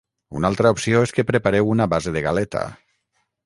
Una 0.37 0.49
altra 0.53 0.71
opció 0.75 1.03
és 1.09 1.13
que 1.19 1.27
prepareu 1.33 1.71
una 1.77 1.89
base 1.95 2.17
de 2.19 2.27
galeta 2.31 2.67